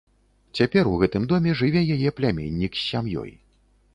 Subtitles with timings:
[0.59, 3.31] Цяпер у гэтым доме жыве яе пляменнік з сям'ёй.